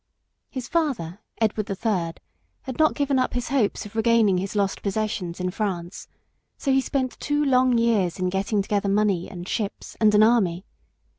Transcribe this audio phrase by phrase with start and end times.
[0.49, 2.19] His father, Edward the Third,
[2.63, 6.07] had not given up his hopes of regaining his lost possessions in France,
[6.57, 10.65] so he spent two long years in getting together money and ships and an army.